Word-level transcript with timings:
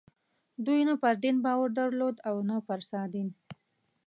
دوی 0.65 0.81
نه 0.89 0.95
پر 1.01 1.15
دین 1.23 1.37
باور 1.45 1.69
درلود 1.79 2.15
او 2.29 2.35
نه 2.49 2.57
پر 2.67 2.79
سادین. 2.89 3.29